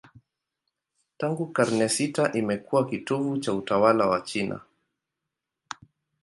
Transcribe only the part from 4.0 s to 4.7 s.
wa China.